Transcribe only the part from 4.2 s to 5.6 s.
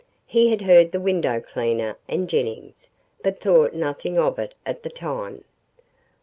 it at the time.